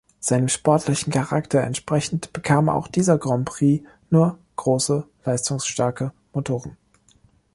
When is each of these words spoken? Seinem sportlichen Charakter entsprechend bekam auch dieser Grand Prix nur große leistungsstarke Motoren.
Seinem 0.19 0.47
sportlichen 0.47 1.13
Charakter 1.13 1.61
entsprechend 1.61 2.33
bekam 2.33 2.69
auch 2.69 2.87
dieser 2.87 3.19
Grand 3.19 3.45
Prix 3.45 3.87
nur 4.09 4.39
große 4.55 5.07
leistungsstarke 5.25 6.11
Motoren. 6.33 6.75